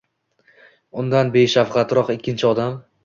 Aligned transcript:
Undan 1.03 1.29
beshavqatroq 1.35 2.11
ikkkinchi 2.15 2.49
odam 2.55 2.75